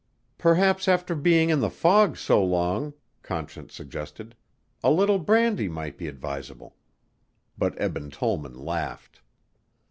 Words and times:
"Perhaps 0.39 0.87
after 0.87 1.13
being 1.13 1.51
in 1.51 1.59
the 1.59 1.69
fog 1.69 2.17
so 2.17 2.43
long," 2.43 2.95
Conscience 3.21 3.75
suggested, 3.75 4.35
"a 4.83 4.89
little 4.89 5.19
brandy 5.19 5.69
might 5.69 5.95
be 5.95 6.07
advisable," 6.07 6.75
but 7.55 7.79
Eben 7.79 8.09
Tollman 8.09 8.55
laughed. 8.57 9.21